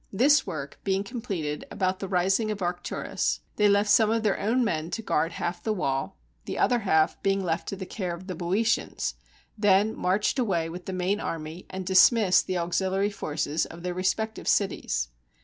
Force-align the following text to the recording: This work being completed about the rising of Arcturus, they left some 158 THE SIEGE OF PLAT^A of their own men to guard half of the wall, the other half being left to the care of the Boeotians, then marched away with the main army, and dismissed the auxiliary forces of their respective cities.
This 0.11 0.47
work 0.47 0.79
being 0.83 1.03
completed 1.03 1.63
about 1.69 1.99
the 1.99 2.07
rising 2.07 2.49
of 2.49 2.63
Arcturus, 2.63 3.41
they 3.57 3.69
left 3.69 3.87
some 3.91 4.09
158 4.09 4.09
THE 4.09 4.09
SIEGE 4.09 4.09
OF 4.09 4.09
PLAT^A 4.09 4.17
of 4.17 4.23
their 4.23 4.73
own 4.73 4.81
men 4.85 4.89
to 4.89 5.01
guard 5.03 5.31
half 5.33 5.57
of 5.59 5.63
the 5.63 5.73
wall, 5.73 6.17
the 6.45 6.57
other 6.57 6.79
half 6.79 7.21
being 7.21 7.43
left 7.43 7.67
to 7.67 7.75
the 7.75 7.85
care 7.85 8.15
of 8.15 8.25
the 8.25 8.33
Boeotians, 8.33 9.13
then 9.55 9.95
marched 9.95 10.39
away 10.39 10.69
with 10.69 10.87
the 10.87 10.93
main 10.93 11.19
army, 11.19 11.67
and 11.69 11.85
dismissed 11.85 12.47
the 12.47 12.57
auxiliary 12.57 13.11
forces 13.11 13.67
of 13.67 13.83
their 13.83 13.93
respective 13.93 14.47
cities. 14.47 15.09